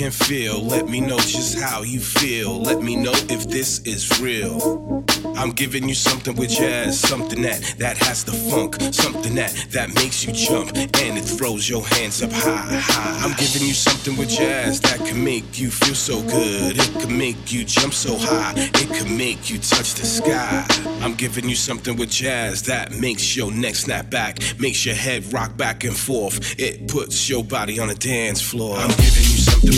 and 0.00 0.14
feel. 0.14 0.62
Let 0.62 0.88
me 0.88 1.00
know 1.00 1.18
just 1.18 1.58
how 1.58 1.82
you 1.82 2.00
feel. 2.00 2.60
Let 2.60 2.82
me 2.82 2.96
know 2.96 3.12
if 3.12 3.48
this 3.48 3.80
is 3.80 4.20
real. 4.20 5.04
I'm 5.36 5.50
giving 5.50 5.88
you 5.88 5.94
something 5.94 6.34
with 6.36 6.50
jazz, 6.50 6.98
something 6.98 7.42
that 7.42 7.74
that 7.78 7.96
has 7.98 8.24
the 8.24 8.32
funk, 8.32 8.76
something 8.92 9.34
that 9.36 9.52
that 9.70 9.94
makes 9.94 10.24
you 10.24 10.32
jump 10.32 10.76
and 10.76 11.18
it 11.18 11.24
throws 11.24 11.68
your 11.68 11.86
hands 11.86 12.22
up 12.22 12.32
high, 12.32 12.78
high. 12.80 13.26
I'm 13.26 13.36
giving 13.36 13.66
you 13.66 13.74
something 13.74 14.16
with 14.16 14.28
jazz 14.28 14.80
that 14.80 14.98
can 15.06 15.22
make 15.22 15.58
you 15.58 15.70
feel 15.70 15.94
so 15.94 16.20
good. 16.22 16.76
It 16.78 17.00
can 17.00 17.16
make 17.16 17.52
you 17.52 17.64
jump 17.64 17.92
so 17.94 18.16
high. 18.16 18.52
It 18.56 18.88
can 18.88 19.16
make 19.16 19.50
you 19.50 19.58
touch 19.58 19.94
the 19.94 20.06
sky. 20.06 20.66
I'm 21.00 21.14
giving 21.14 21.48
you 21.48 21.56
something 21.56 21.96
with 21.96 22.10
jazz 22.10 22.62
that 22.64 22.92
makes 22.92 23.36
your 23.36 23.50
neck 23.52 23.74
snap 23.74 24.10
back, 24.10 24.38
makes 24.58 24.84
your 24.84 24.94
head 24.94 25.32
rock 25.32 25.56
back 25.56 25.84
and 25.84 25.96
forth. 25.96 26.58
It 26.58 26.88
puts 26.88 27.28
your 27.28 27.44
body 27.44 27.78
on 27.78 27.90
a 27.90 27.94
dance 27.94 28.42
floor. 28.42 28.76
I'm 28.76 28.88
giving 28.96 29.29
you 29.62 29.72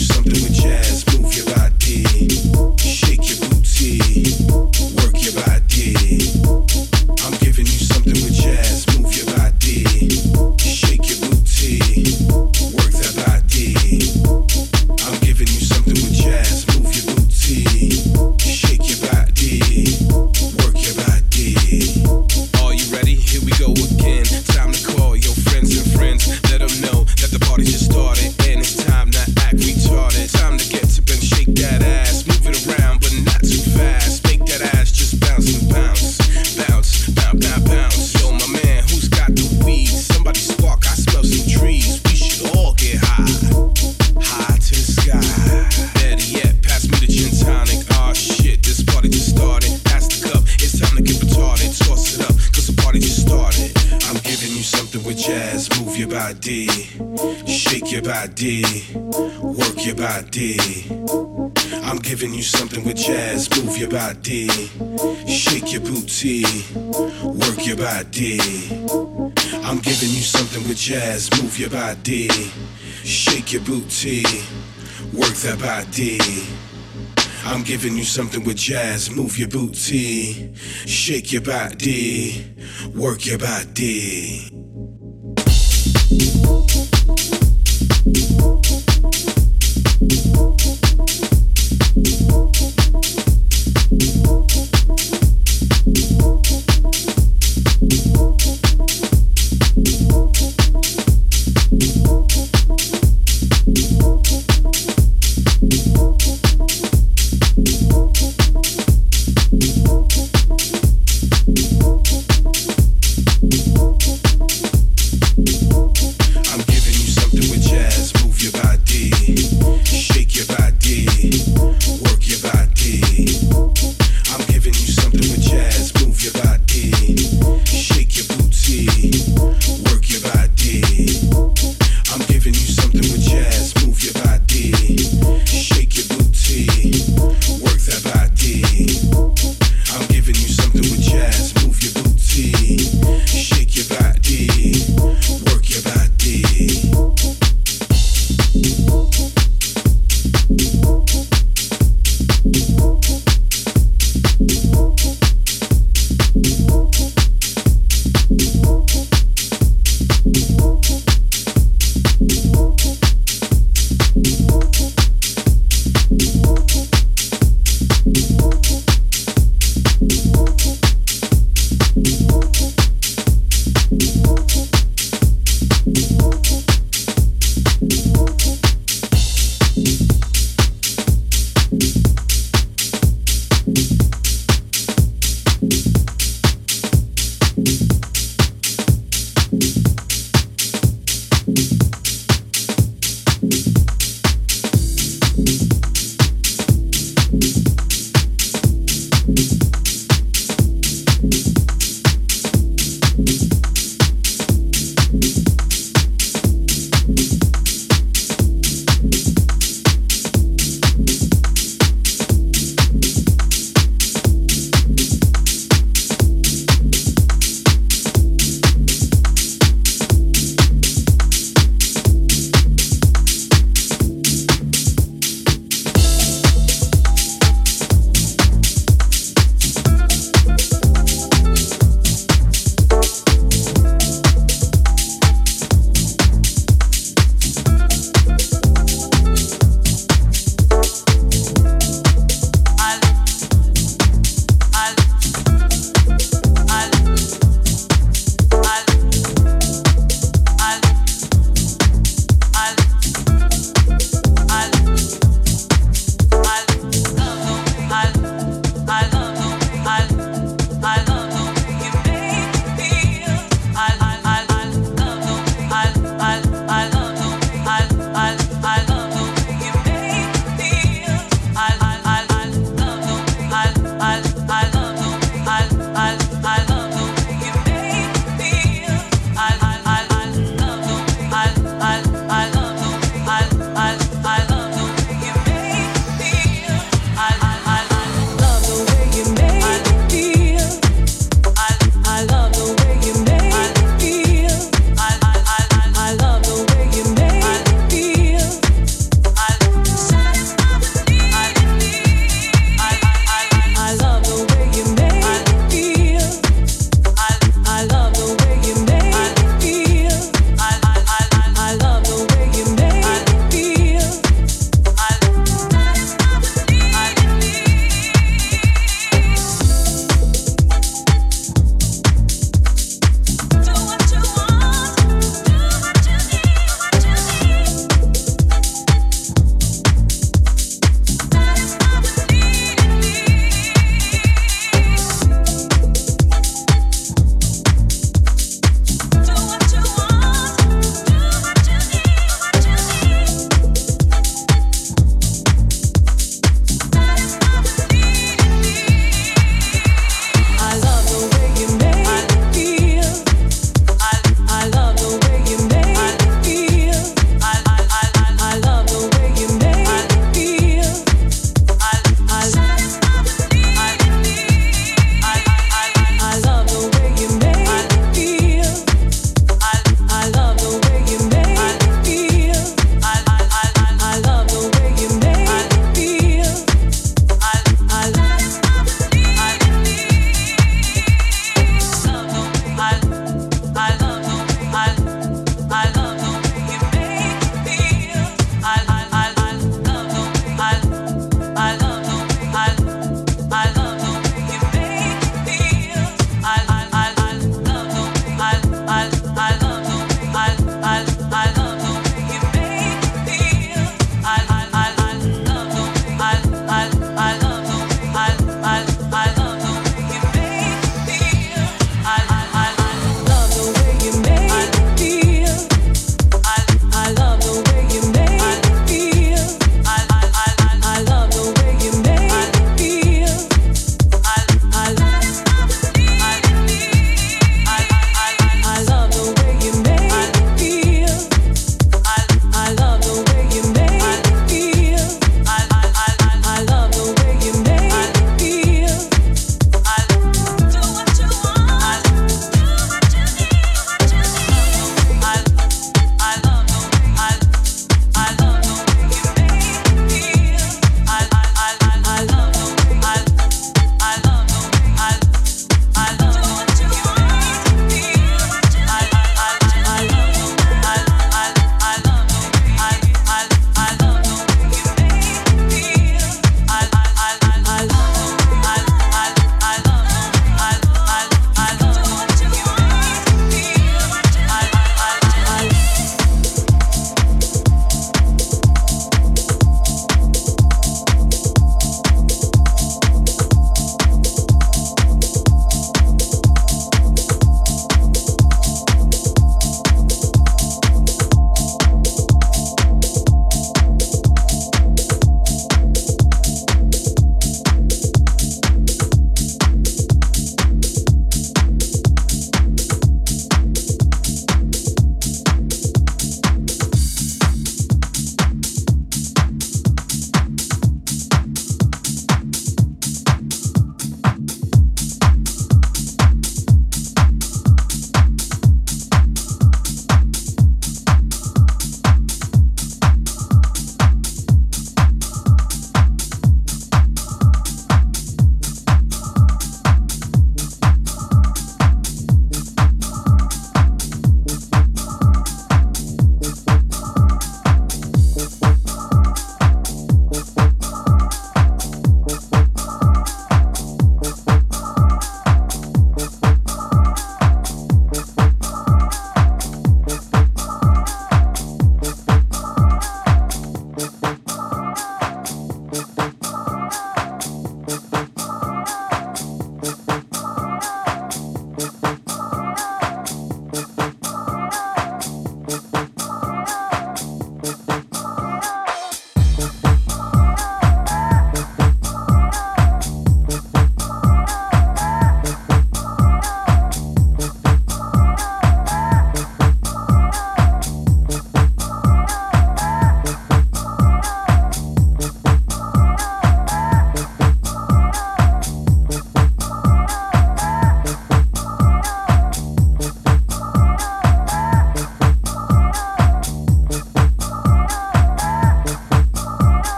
something 0.00 0.42
with 0.42 0.52
jazz. 0.52 1.04
Move 1.12 1.34
your 1.34 1.46
body, 1.46 2.32
shake 2.78 3.28
your 3.28 3.38
body, 3.38 3.78
work 4.96 5.22
your 5.22 5.34
body. 5.34 6.31
Body. 60.22 60.56
I'm 61.84 61.98
giving 61.98 62.32
you 62.32 62.42
something 62.42 62.84
with 62.84 62.96
jazz. 62.96 63.48
Move 63.56 63.76
your 63.76 63.90
body, 63.90 64.48
shake 65.26 65.72
your 65.72 65.80
booty, 65.82 66.44
work 67.24 67.66
your 67.66 67.76
body. 67.76 68.38
I'm 69.64 69.78
giving 69.78 70.10
you 70.10 70.22
something 70.22 70.66
with 70.68 70.78
jazz. 70.78 71.30
Move 71.42 71.58
your 71.58 71.70
body, 71.70 72.28
shake 73.04 73.52
your 73.52 73.62
booty, 73.62 74.22
work 75.12 75.34
that 75.44 75.58
body. 75.60 76.18
I'm 77.44 77.62
giving 77.64 77.96
you 77.96 78.04
something 78.04 78.44
with 78.44 78.56
jazz. 78.56 79.10
Move 79.10 79.38
your 79.38 79.48
booty, 79.48 80.54
shake 80.54 81.32
your 81.32 81.42
body, 81.42 82.54
work 82.94 83.26
your 83.26 83.38
body. 83.38 84.61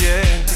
Yeah, 0.00 0.51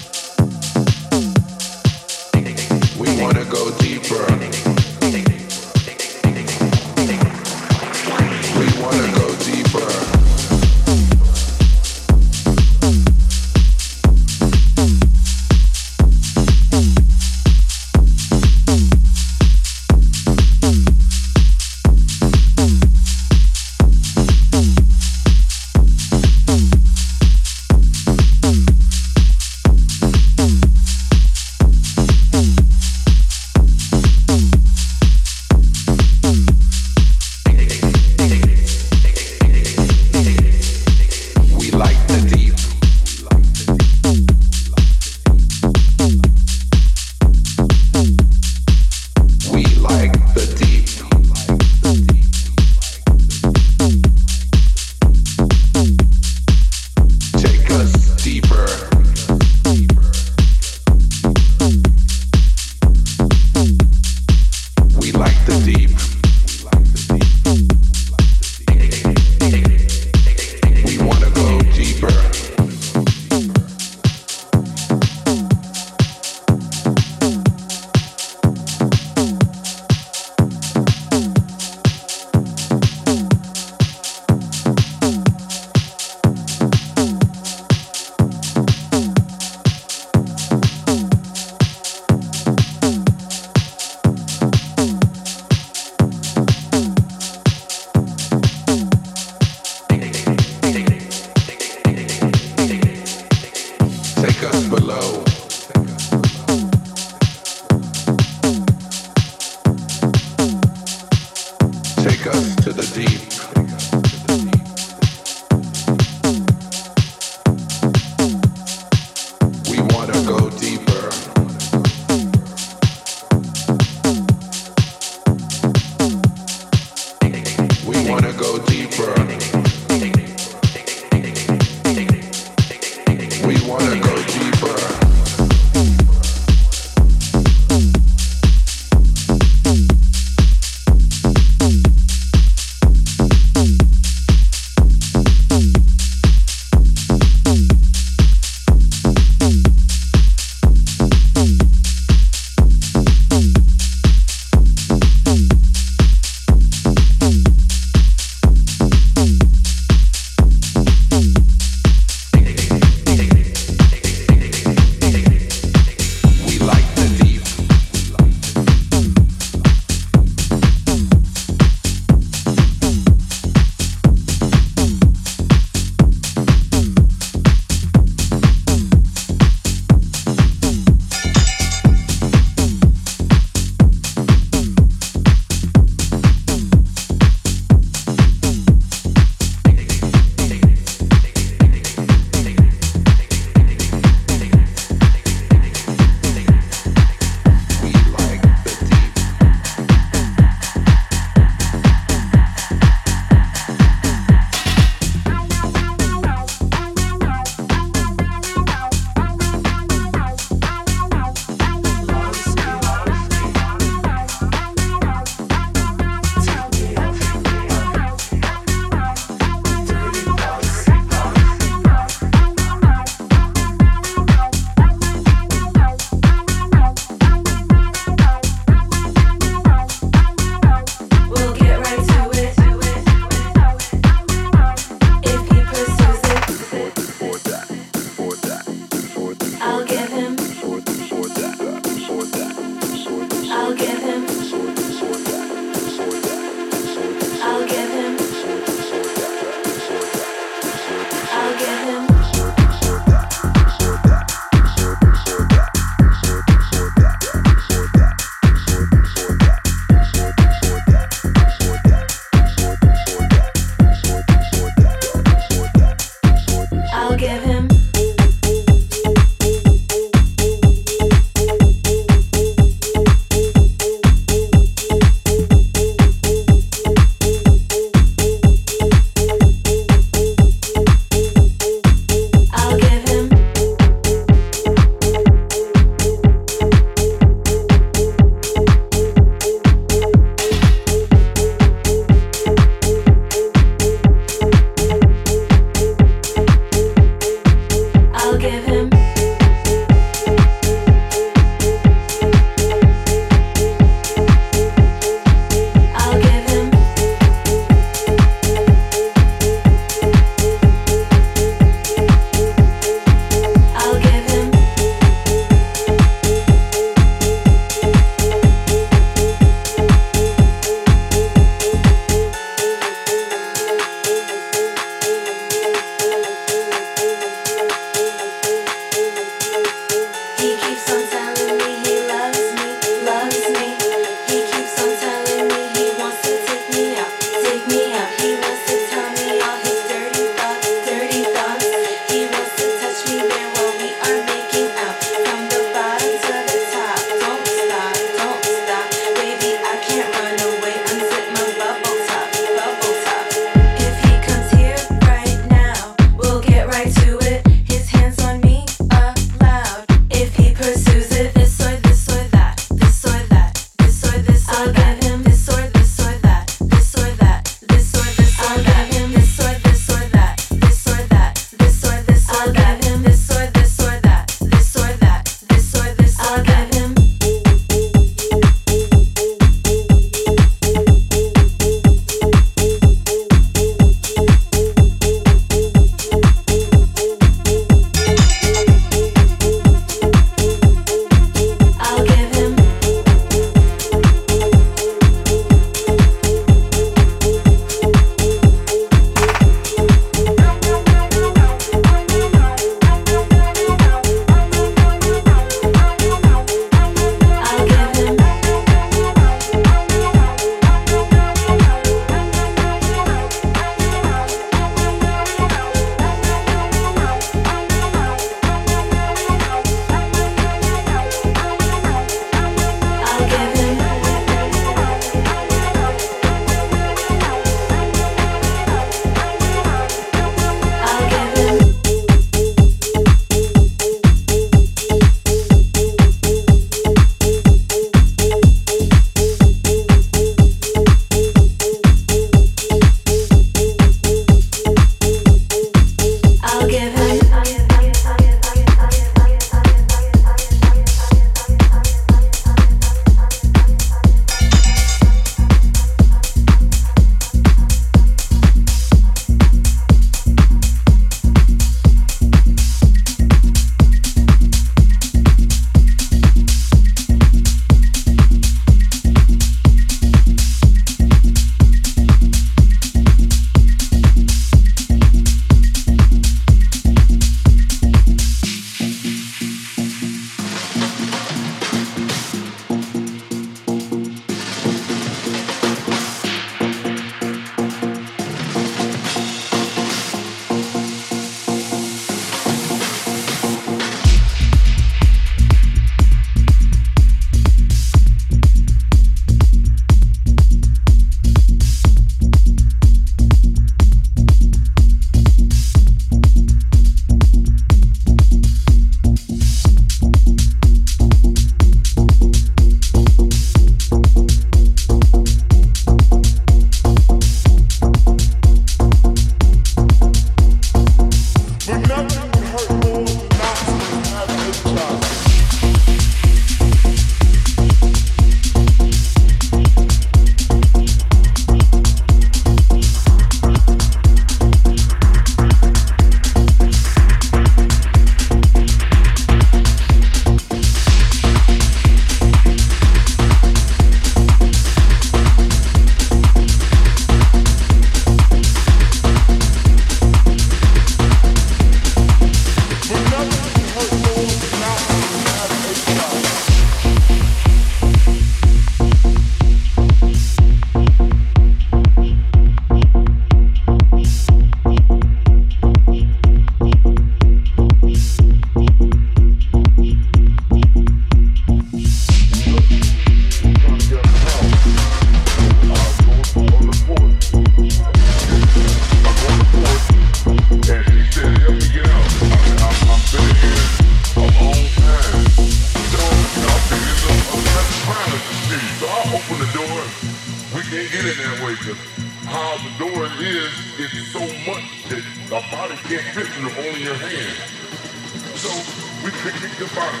we 599.04 599.10
can 599.10 599.32
the 599.58 599.70
bottom. 599.74 600.00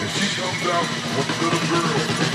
And 0.00 0.10
she 0.10 0.26
comes 0.40 0.66
out 0.68 0.86
with 1.16 1.42
little 1.42 1.64
girl. 1.70 2.25